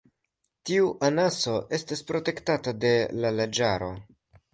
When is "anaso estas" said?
1.07-2.01